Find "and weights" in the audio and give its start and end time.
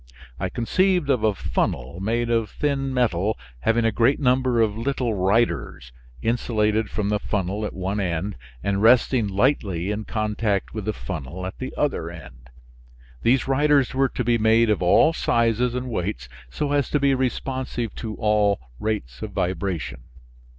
15.75-16.27